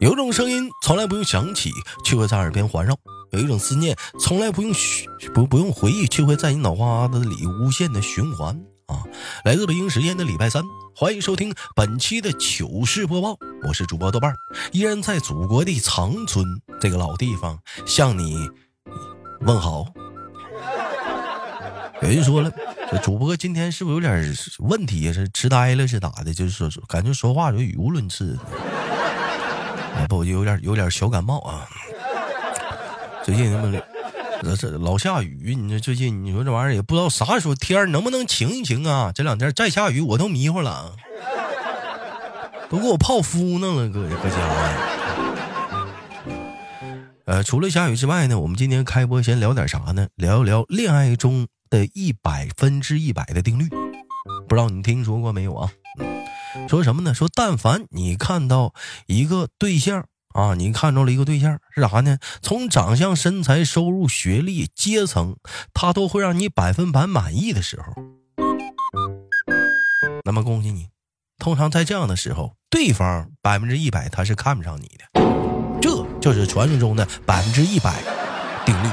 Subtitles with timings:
[0.00, 1.70] 有一种声音从来不用响起，
[2.02, 2.94] 却会在耳边环绕；
[3.32, 4.72] 有一种思念从来不用
[5.34, 9.04] 不不用回忆，却会在你脑瓜子里无限的循环啊！
[9.44, 10.62] 来自北京时间的礼拜三，
[10.96, 13.36] 欢迎收听本期的糗事播报，
[13.68, 14.32] 我是主播豆瓣，
[14.72, 16.46] 依然在祖国的长春
[16.80, 18.48] 这个老地方向你
[19.40, 19.84] 问好。
[22.00, 22.50] 有人说了，
[23.02, 25.12] 主播今天是不是有点问题？
[25.12, 26.32] 是痴呆了是咋的？
[26.32, 28.38] 就是说感觉说话就语无伦次。
[30.10, 31.68] 不，有点有点小感冒啊。
[33.22, 33.80] 最近那么
[34.42, 39.12] 这这老下雨，你说最近你说这玩意儿也不知道啥时候天能不能晴一晴啊？
[39.14, 40.96] 这两天再下雨我都迷糊了，
[42.68, 44.36] 都给我泡芙弄了，搁搁家。
[47.26, 50.08] 呃，除了下雨之外呢，我们今天开播先聊点啥呢？
[50.16, 53.68] 聊一聊恋爱中的一百分之一百的定律，
[54.48, 55.70] 不知道你听说过没有啊？
[56.70, 57.12] 说什么呢？
[57.12, 58.72] 说但凡你看到
[59.06, 62.18] 一个对象啊，你看着了一个对象是啥呢？
[62.42, 65.34] 从长相、身材、收入、学历、阶层，
[65.74, 67.92] 他都会让你百分百满意的时候，
[70.24, 70.86] 那么恭喜你。
[71.40, 78.00] 通常在这样的时候，对方百分之一百他是看不上你的，这就是传说中的百分之一百
[78.64, 78.88] 定律。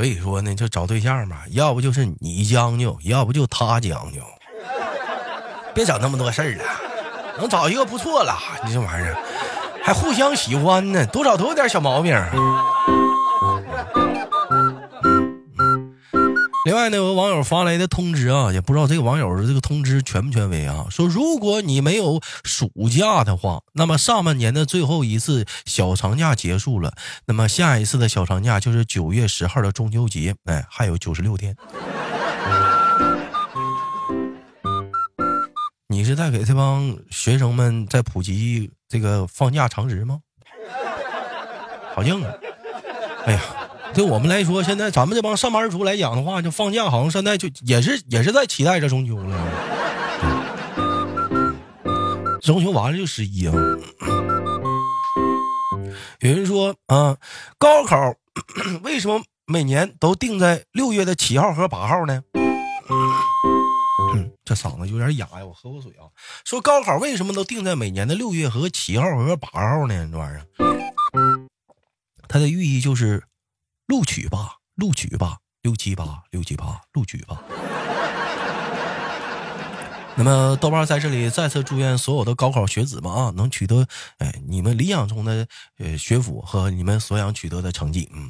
[0.00, 4.22] 所以说呢，就找对象吧，要不就是你将就，要不就他将就，
[5.74, 6.64] 别整那么多事儿了，
[7.38, 8.34] 能找一个不错了。
[8.64, 9.14] 你这玩意儿
[9.84, 12.18] 还互相喜欢呢，多少都有点小毛病。
[16.66, 20.86] 另外呢，有网友发来的通知啊，也不知道这个网友的这个通知权不权威啊。
[20.90, 26.92] 说如果你没有暑假的话，那么上半年的最后一次小长假结束了，
[27.24, 31.56] 那么下一次的小长假就是九月十号的中秋节，哎，还有九十六天。
[35.88, 40.20] 你是在给这帮学生们在普及这个放假常识吗？
[41.94, 42.30] 好硬啊！
[43.24, 43.40] 哎呀。
[43.92, 49.36] 对我们来说，现在咱们这帮上班族来讲的话，就放假好像现在就也是也是在期待着中秋了。
[52.40, 53.52] 中秋完了就十一啊。
[56.20, 57.16] 有人说啊，
[57.58, 58.14] 高考
[58.82, 62.22] 为什么每年都定在六月的七号和八号呢？
[64.14, 66.08] 嗯这嗓子有点哑呀，我喝口水啊。
[66.44, 70.08] 说高考为什么都定在每年的六月和七号和八号呢？
[70.10, 70.46] 这玩意儿，
[72.28, 73.22] 它的寓意就是。
[73.90, 77.42] 录取吧，录取吧，六七八，六七八，录取吧。
[80.14, 83.84] 那么豆瓣在这里再次祝愿所有的高考学子们啊，能取得
[84.18, 85.44] 哎你们理想中的
[85.78, 88.08] 呃学府和你们所想取得的成绩。
[88.14, 88.28] 嗯，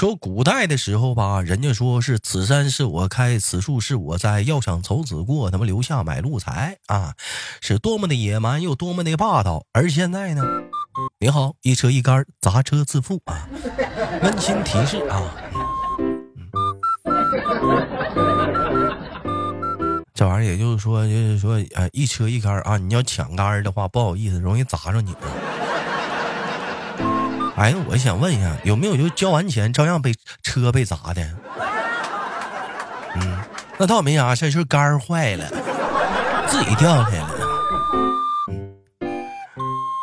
[0.00, 7.12] 说古代的时候吧，人家说是此山是我开，此树是我栽，要想从此过，他妈留下买路财啊，
[7.60, 9.66] 是多么的野蛮又多么的霸道。
[9.74, 10.42] 而现在呢？
[11.18, 13.48] 你好，一车一杆，砸车自负啊！
[14.22, 15.22] 温馨提示啊，
[20.14, 25.14] 这玩意儿也就是说，就是说，呃，一车一杆啊，你要抢杆的话，不好意思，容易砸着你。
[27.56, 31.22] 哎，我想问一下，有没有就交完钱照样被车被砸的？
[33.16, 33.38] 嗯，
[33.78, 35.48] 那倒没啥事就是杆坏了，
[36.46, 37.33] 自己掉下来了。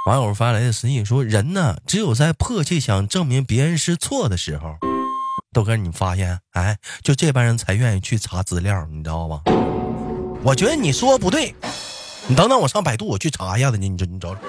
[0.08, 4.76] 网友发来的私信说：“人呢，只有在迫切想证明别人是错的时候，
[5.54, 9.42] 豆哥，你发现，哎，就这帮人才愿意去查资料，你知道吧？
[10.44, 11.54] 我觉得你说不对，
[12.28, 14.42] 你等等，我上百度我去查一下子呢，你这你找找，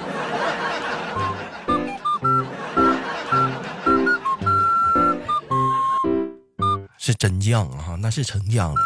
[6.99, 8.81] 是真犟啊，那是真犟了。”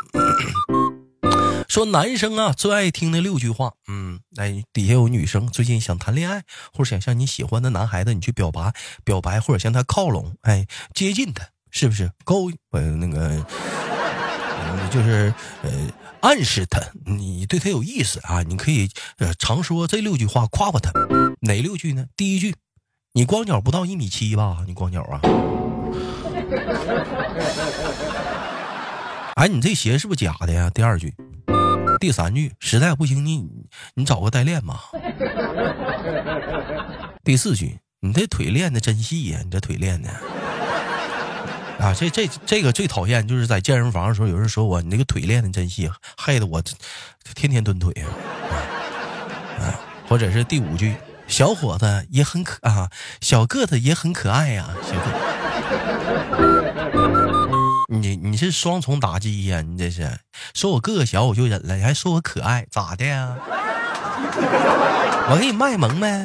[1.77, 6.43] 说男生啊最爱听的六句话，嗯，哎，底下有女生最近想谈恋爱，
[6.73, 8.73] 或者想向你喜欢的男孩子你去表白，
[9.05, 13.45] 表白或者向他靠拢，哎，接近他，是不是勾呃那个，
[14.91, 15.71] 就是呃
[16.23, 18.41] 暗示他你对他有意思啊？
[18.41, 18.89] 你可以
[19.19, 20.91] 呃常说这六句话夸夸他，
[21.41, 22.07] 哪六句呢？
[22.17, 22.55] 第一句，
[23.13, 24.65] 你光脚不到一米七吧？
[24.67, 25.21] 你光脚啊？
[29.35, 30.71] 哎，你这鞋是不是假的呀？
[30.71, 31.15] 第二句。
[31.99, 33.47] 第三句，实在不行你
[33.95, 34.91] 你找个代练吧。
[37.25, 40.11] 第四句，你这腿练的真细呀，你这腿练的。
[41.79, 46.63] 啊，这这这个最讨厌就是在健身房的时候，有人说我你那个腿练的真细，害得我
[47.35, 48.09] 天天蹲腿啊。
[49.61, 50.95] 啊，或者是第五句，
[51.27, 52.91] 小伙子也很可啊，
[53.21, 56.46] 小个子也很可爱呀，小个。
[57.89, 59.61] 你你是双重打击呀！
[59.61, 60.19] 你这是
[60.55, 63.37] 说我个个小我就忍了，你还说我可爱，咋的呀？
[65.31, 66.25] 我给你卖萌呗。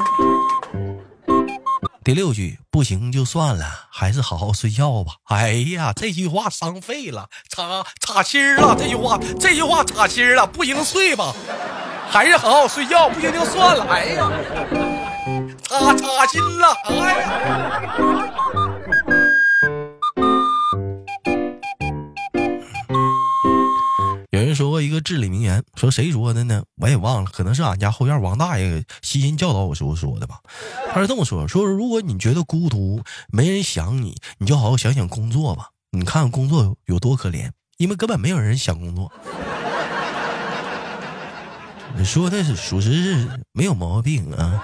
[2.03, 5.13] 第六句不行就算了，还是好好睡觉吧。
[5.25, 8.75] 哎呀，这句话伤肺了，插插心了。
[8.75, 10.47] 这句话，这句话插心了。
[10.47, 11.31] 不行睡吧，
[12.09, 13.07] 还是好好睡觉。
[13.07, 13.85] 不行就算了。
[13.87, 14.31] 哎呀，
[15.61, 16.73] 插插心了。
[16.85, 18.30] 哎呀。
[24.61, 26.61] 说过一个至理名言，说谁说的呢？
[26.75, 30.39] 我也忘了，可能是俺家后院王大爷悉心教导我时候说的吧。
[30.93, 35.69] 他是这么说：说如果你觉得孤独，没人想你，你就好好想想工作吧。
[35.89, 39.11] 你看看工作有多可怜，因为根本没有人想工作。
[41.97, 44.63] 你说的是属实是没有毛病啊。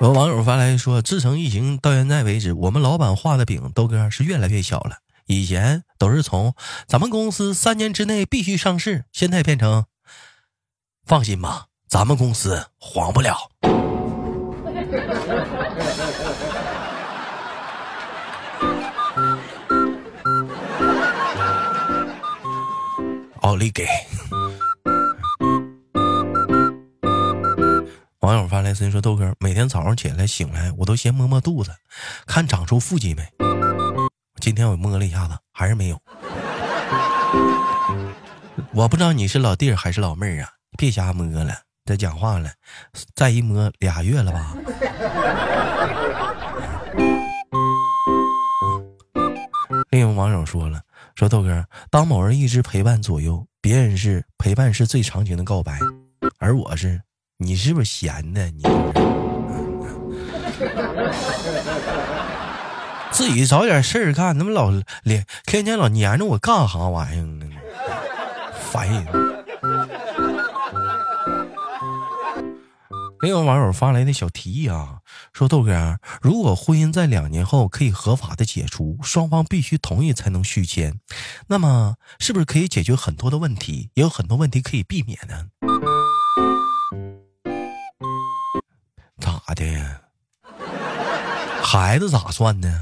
[0.00, 4.98] 有网友发来说：自从疫情到现在为止，我们老板画的饼豆哥是越来越小了。
[5.26, 6.54] 以前都是从
[6.86, 9.86] 咱们公司三年之内必须上市，现在变成
[11.06, 13.50] 放心吧，咱们公司黄不了。
[23.40, 23.86] 奥利给！
[28.20, 31.74] 网友发来私信说：“豆哥，每天早上起来醒来，我都先摸摸肚子，
[32.26, 33.26] 看长出腹肌没。”
[34.44, 35.98] 今天我摸了一下子，还是没有。
[38.74, 40.50] 我不知道你是老弟儿还是老妹儿啊！
[40.76, 41.54] 别瞎摸了，
[41.86, 42.50] 再讲话了，
[43.14, 44.54] 再一摸俩月了吧？
[49.88, 50.82] 另一位网友说了
[51.16, 55.78] ：“说豆哥，当某人一直陪伴左右，别人是陪伴是最长情的告白，
[56.38, 57.00] 而我是，
[57.38, 58.50] 你是不是闲的？
[58.50, 58.62] 你。
[63.14, 64.72] ”自己找点事儿干，他妈老
[65.04, 67.46] 连天天老黏着我干啥玩意儿呢？
[68.72, 69.06] 烦人！
[73.20, 74.98] 另有网友发来的小提议啊，
[75.32, 80.98] 说豆哥，如果婚姻在两年后可以合法的解除，双方必须同意才能续签，
[81.46, 83.90] 那么是不是可以解决很多的问题？
[83.94, 85.46] 也有很多问题可以避免呢？
[89.20, 90.03] 咋的？
[91.74, 92.80] 孩子咋算呢？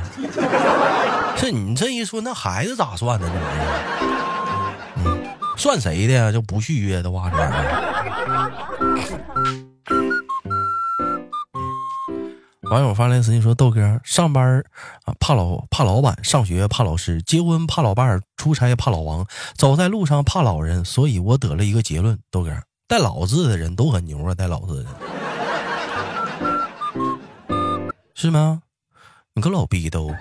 [1.35, 3.27] 是你这一说，那孩子咋算呢？
[3.27, 5.25] 这玩意儿，嗯，
[5.56, 6.31] 算谁的呀？
[6.31, 7.62] 就不续约的话，这玩意儿。
[12.71, 14.62] 网友发来私信说：“豆哥，上班
[15.06, 20.85] 啊怕老怕老板，上学怕老师，结婚怕老伴儿，出差怕老王，走在路上怕老人。
[20.85, 22.50] 所以我得了一个结论：豆哥
[22.87, 24.91] 带老字的人都很牛啊，带老字的，
[28.15, 28.61] 是吗？”
[29.34, 30.14] 你个老逼斗！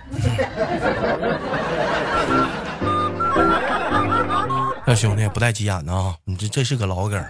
[4.85, 6.15] 那兄弟不带急眼的啊！
[6.23, 7.21] 你这这是个老梗。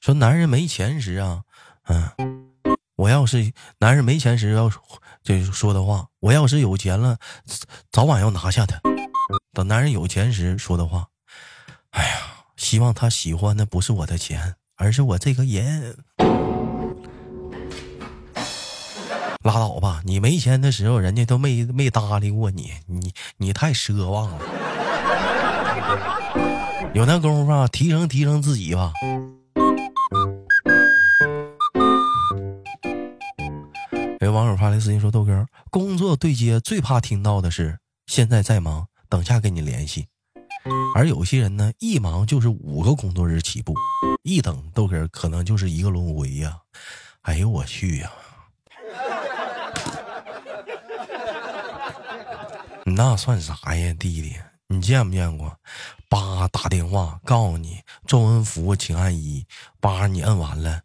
[0.00, 1.42] 说男人没钱时啊，
[1.88, 2.48] 嗯，
[2.94, 4.70] 我要是男人没钱时要
[5.24, 7.18] 就说的话，我要是有钱了，
[7.90, 8.80] 早晚要拿下他。
[9.52, 11.08] 等男人有钱时说的话，
[11.90, 12.18] 哎呀，
[12.56, 15.96] 希望他喜欢的不是我的钱，而是我这个人。
[19.44, 20.02] 拉倒吧！
[20.04, 24.40] 你没钱的时候，人家都没没搭理过你，你你太奢望了。
[26.94, 28.92] 有那功夫啊，提升提升自己吧。
[34.20, 40.08] 有网友发来私信说：“豆哥，工作对接最怕听到的是现在在忙，等下跟你联系。
[40.94, 43.74] 而有些人呢，一忙就是五个工作日起步，
[44.22, 46.56] 一等豆哥可能就是一个轮回呀！
[47.22, 48.10] 哎呦我去呀！”
[52.84, 54.36] 你 那算啥呀，弟弟？
[54.68, 55.56] 你见没见过？
[56.08, 59.44] 叭打电话告诉你，中文服务请按一。
[59.80, 60.80] 叭你摁完了，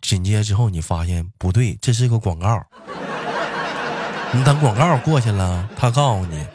[0.00, 2.66] 紧接之后你发现不对，这是个广告。
[4.34, 6.46] 你等广告过去了，他告诉你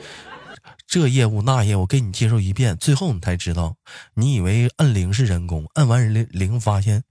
[0.88, 3.76] 这业务那业务，给你介绍一遍，最后你才知道，
[4.14, 7.04] 你以为摁零是人工，摁完零零发现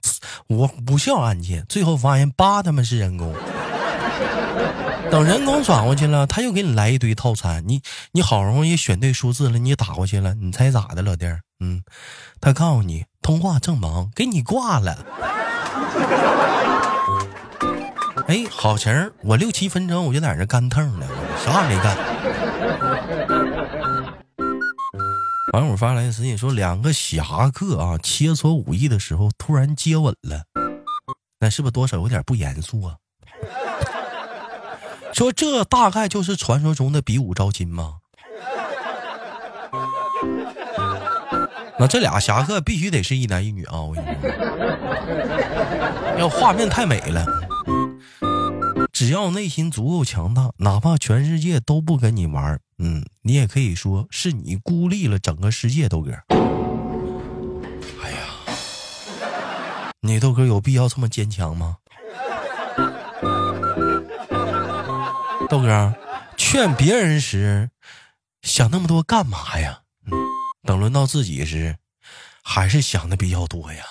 [0.47, 3.35] 我无效按键，最后发现八他妈是人工。
[5.11, 7.63] 等人工转过去了，他又给你来一堆套餐。
[7.67, 7.81] 你
[8.11, 11.41] 你好容易选对数字了，你打过去了，你猜咋的，老弟儿？
[11.59, 11.83] 嗯，
[12.41, 15.05] 他告诉你通话正忙，给你挂了。
[18.27, 21.07] 哎，好情我六七分钟我就在这干腾呢，
[21.45, 22.16] 啥也没干。
[25.53, 30.43] 网友发来私信说，两个侠客啊切磋武艺的时候突然接吻了，
[31.39, 32.95] 那是不是多少有点不严肃啊？
[35.13, 37.95] 说这大概就是传说中的比武招亲吗？
[41.79, 43.79] 那这俩侠客必须得是一男一女啊！
[43.79, 44.15] 我跟你说，
[46.19, 47.25] 要画面太美了。
[48.97, 56.13] 只要内心足够强大，哪怕全世界都不跟你玩，嗯，你也可以说是你孤立了整个世界，豆哥。
[58.01, 58.17] 哎呀，
[60.01, 61.77] 你豆哥有必要这么坚强吗？
[65.47, 65.93] 豆哥，
[66.35, 67.69] 劝别人时
[68.41, 69.81] 想那么多干嘛呀？
[70.63, 71.75] 等轮到自己时，
[72.41, 73.83] 还是想的比较多呀。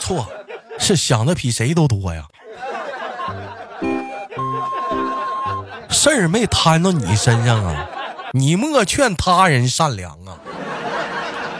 [0.00, 0.28] 错，
[0.80, 2.26] 是想的比谁都多呀。
[5.90, 7.86] 事儿没摊到你身上啊，
[8.32, 10.38] 你莫劝他人善良啊。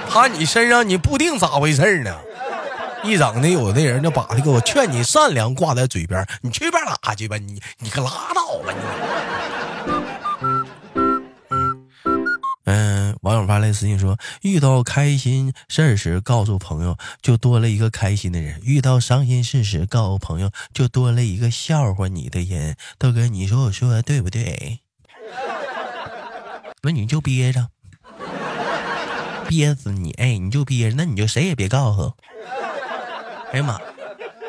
[0.09, 2.15] 摊你身上，你不定咋回事呢。
[3.03, 8.81] 一整的，有的人就把这个“我劝你善良”挂在嘴边，你去边拉去吧，你你可拉倒吧你。
[13.31, 22.75] 网友发来私信说：遇到开心事时，告诉朋友，就多了一个开心的人；遇到伤心事时，告诉朋友，就多了一个笑话你的人。
[22.99, 24.81] 豆哥，你说我说的对不对？
[26.83, 27.69] 那你就憋着，
[29.49, 30.11] 憋死你！
[30.15, 32.13] 哎，你就憋着，那你就谁也别告诉。
[33.53, 33.79] 哎呀妈，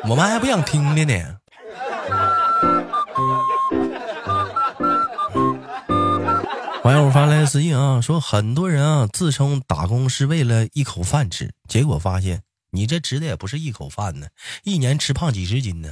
[0.08, 1.36] 我妈还不想听的呢。
[7.60, 14.28] 友发来私信啊，说很多人啊自称打工是为了一口饭吃，结果发现你这吃的也不是一口饭呢，
[14.64, 15.90] 一年吃胖几十斤呢。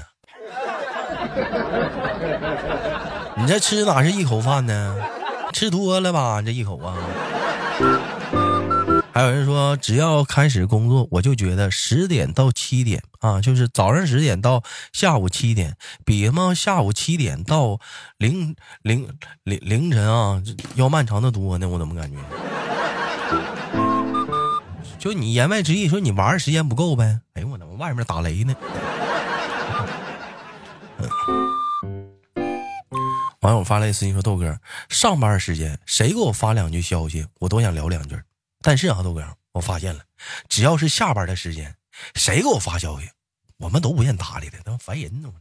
[3.36, 4.96] 你这吃哪是一口饭呢？
[5.52, 6.96] 吃多了吧，这一口啊。
[9.12, 14.62] 还有人说，只要开始工作，我就觉得十点到七点啊，就是早上十点到
[14.92, 17.80] 下午七点，比他妈下午七点到
[18.18, 19.08] 凌凌
[19.42, 20.40] 凌凌晨啊
[20.76, 21.68] 要漫长的多呢。
[21.68, 22.18] 我怎么感觉？
[24.98, 27.20] 就你言外之意说你玩的时间不够呗？
[27.34, 28.54] 哎呦我怎么外面打雷呢？
[33.40, 38.16] 网友发来私信说：“豆哥，上班时间谁给我发两句消息，我都想聊两句。”
[38.62, 40.04] 但是啊，豆哥，我发现了，
[40.48, 41.74] 只要是下班的时间，
[42.14, 43.08] 谁给我发消息，
[43.56, 45.32] 我们都不愿搭理的，他妈烦人呢。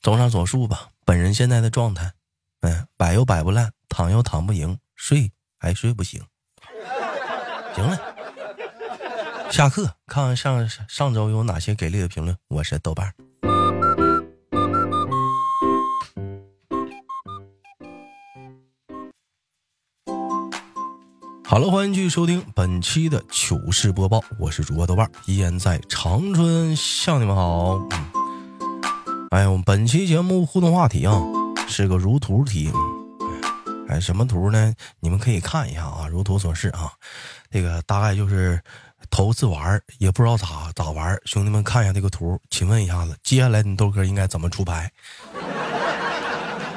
[0.00, 2.12] 综上所述吧，本人现在的状态，
[2.60, 6.24] 嗯，摆又摆不烂，躺又躺不赢，睡还睡不醒。
[7.74, 7.98] 行了，
[9.50, 12.36] 下课，看看上上周有哪些给力的评论。
[12.48, 13.12] 我是豆瓣。
[21.52, 27.78] 好了，欢迎继续收听本期的糗事播报，我是主播豆瓣，依然在长春向你们好。
[29.32, 31.20] 哎我们，本期节目互动话题啊，
[31.68, 32.72] 是个如图题。
[33.86, 34.72] 哎，什么图呢？
[35.00, 36.90] 你们可以看一下啊，如图所示啊。
[37.50, 38.58] 这个大概就是
[39.10, 41.20] 头次玩，也不知道咋咋玩。
[41.26, 44.90] 兄弟们看一下这个图，请问一下子，接下来你豆哥应该怎么出牌？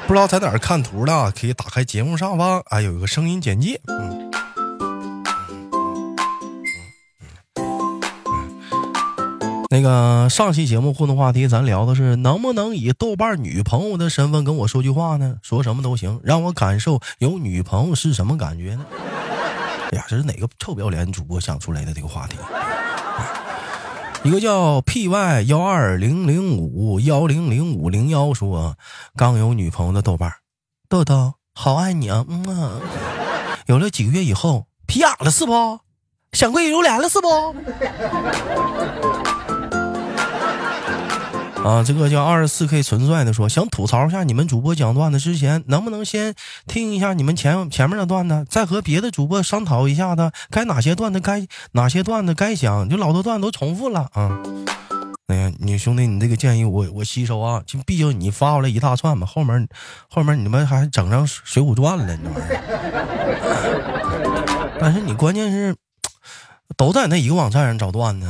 [0.06, 3.80] 不知道在哪儿看图的，可以打开节目上方啊，有一个声音简介。
[3.88, 4.25] 嗯。
[9.70, 15.38] 那个上期节目互动话题，咱聊的是能不能以豆瓣女朋友的身份跟我说句话呢？
[15.42, 18.86] 说什么都行，让我感受有女朋友是什么感觉呢？
[19.92, 22.38] 哎呀，这是哪个臭不要脸主播想出来的这个话题？
[24.24, 28.76] 一个叫 P Y 幺二零零五幺零零五零幺说，
[29.16, 30.32] 刚有女朋友的豆瓣
[30.90, 32.72] 豆豆好爱你啊，嗯啊，
[33.68, 35.80] 有了几个月以后皮痒了是不？
[36.32, 37.56] 想跪榴莲了是不？
[41.66, 46.36] 啊，这个叫二十四 K 纯帅的说，想吐槽一下你们主播讲段子之前，能不能先
[46.68, 54.40] 听一下你们前前面的段子，再和别的主播商讨一下子，该哪些段子该哪些段子该讲，就老多段子都重复了啊。
[55.26, 59.68] 哎呀，你兄弟，你这个建议我我吸收啊，就毕竟你发过来一大串嘛，后面
[60.08, 63.08] 后面你们还整上水浒传了，这玩意儿。
[64.80, 65.76] 但是你关键是
[66.78, 68.28] 都在那一个网站上找段子。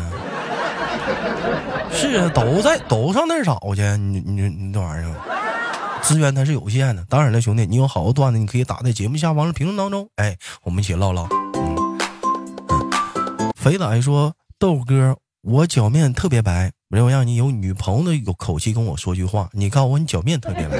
[1.92, 5.16] 是啊，都在都上那儿找去，你你你这玩意儿，
[6.02, 7.06] 资源它是有限的。
[7.10, 11.28] 当然了，兄弟，你有好多段子，你可以打在节目下方的评论当中，哎，我们一起唠唠。
[11.54, 11.98] 嗯，
[13.56, 20.78] 肥仔说：“豆哥，我脚面特别白，没有让你有女朋友的有口气跟我说句话，你告诉我你脚面特别白。”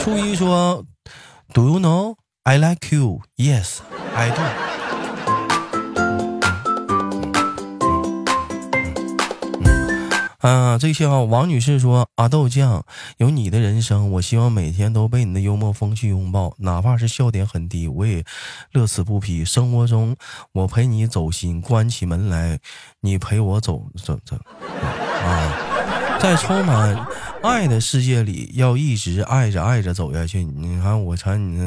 [0.00, 0.84] 初一说
[1.52, 3.20] ：“Do you know I like you?
[3.36, 3.78] Yes,
[4.14, 4.42] I do。”
[10.46, 12.84] 啊，这些啊，王女士说：“阿豆酱，
[13.16, 18.24] 有你的人生，我希望每天都被你的幽默风趣拥抱，哪怕是笑点很低，我也
[18.70, 19.44] 乐此不疲。
[19.44, 20.14] 生活中，
[20.52, 22.60] 我陪你走心，关起门来，
[23.00, 24.36] 你陪我走走走。
[25.24, 25.52] 啊，
[26.20, 27.04] 在充满
[27.42, 30.44] 爱的世界里，要一直爱着爱着走下去。
[30.44, 31.58] 你看，我猜你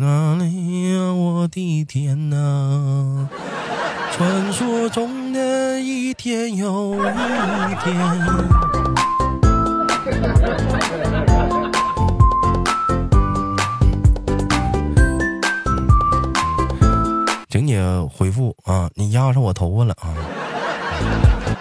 [0.00, 3.28] 哪里呀，我的天哪！”
[4.16, 5.17] 传说中
[6.18, 7.96] 天又一天。
[17.48, 17.78] 请你
[18.12, 18.90] 回复啊！
[18.96, 20.10] 你压上我头发了啊！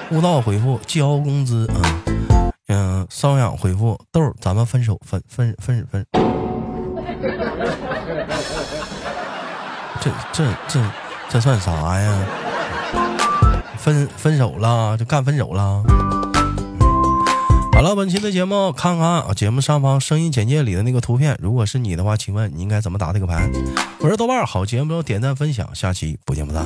[0.10, 1.78] 悟道回复交工资啊！
[2.68, 6.04] 嗯，瘙痒回复豆，咱们分手分分分分。
[10.02, 10.82] 这这这
[11.30, 12.26] 这算啥呀？
[13.88, 15.82] 分分手了，就干分手了。
[17.74, 23.50] 好了，本期的节目看看啊，节目上方声音简介里的那个图片，如果是你的话，请问你应该怎么打这个牌？
[24.02, 26.66] 我是豆瓣，好节目要点赞分享，下期不见不散。